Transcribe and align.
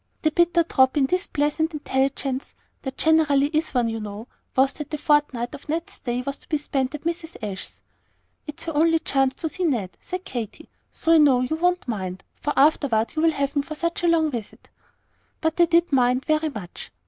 The 0.23 0.31
bitter 0.31 0.63
drop 0.63 0.97
in 0.97 1.05
this 1.05 1.27
pleasant 1.27 1.73
intelligence 1.73 2.55
there 2.81 2.91
generally 2.97 3.49
is 3.49 3.69
one, 3.75 3.87
you 3.87 3.99
know 3.99 4.27
was 4.55 4.73
that 4.73 4.89
the 4.89 4.97
fortnight 4.97 5.53
of 5.53 5.69
Ned's 5.69 5.93
stay 5.93 6.23
was 6.23 6.37
to 6.37 6.49
be 6.49 6.57
spent 6.57 6.95
at 6.95 7.03
Mrs. 7.03 7.37
Ashe's. 7.39 7.83
"It's 8.47 8.63
her 8.63 8.75
only 8.75 8.97
chance 8.97 9.35
to 9.35 9.47
see 9.47 9.63
Ned," 9.63 9.95
said 10.01 10.25
Katy; 10.25 10.71
"so 10.91 11.11
I 11.11 11.19
know 11.19 11.41
you 11.41 11.55
won't 11.55 11.87
mind, 11.87 12.23
for 12.33 12.51
afterward 12.57 13.13
you 13.15 13.21
will 13.21 13.29
have 13.33 13.55
me 13.55 13.61
for 13.61 13.75
such 13.75 14.03
a 14.03 14.07
long 14.07 14.31
visit." 14.31 14.71
But 15.39 15.57
they 15.57 15.67
did 15.67 15.91
mind 15.91 16.25
very 16.25 16.49
much! 16.49 16.91